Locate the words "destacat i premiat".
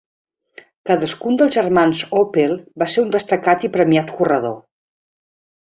3.19-4.13